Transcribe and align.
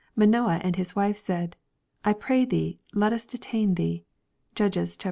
Manoah 0.15 0.59
and 0.63 0.77
his 0.77 0.95
wife 0.95 1.15
said," 1.15 1.55
I 2.03 2.13
pray 2.13 2.43
thee, 2.43 2.79
let 2.95 3.13
us 3.13 3.27
detain 3.27 3.75
thee." 3.75 4.03
(Judges 4.55 4.93
xiii. 4.95 4.99